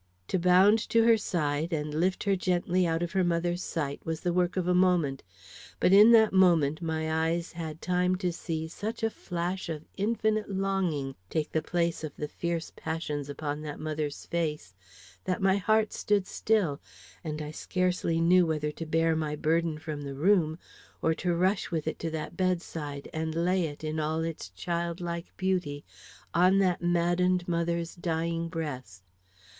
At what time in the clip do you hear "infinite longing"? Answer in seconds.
9.97-11.13